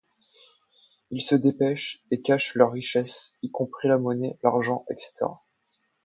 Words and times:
Ils 1.11 1.21
se 1.21 1.35
dépêchent 1.35 2.01
et 2.09 2.21
cachent 2.21 2.55
leurs 2.55 2.71
richesses, 2.71 3.33
y 3.43 3.51
compris 3.51 3.87
la 3.87 3.99
monnaie, 3.99 4.39
l'argent, 4.41 4.83
etc. 4.89 5.11